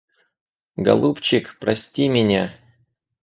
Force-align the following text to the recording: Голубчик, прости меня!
Голубчик, 0.77 1.57
прости 1.59 2.07
меня! 2.09 2.55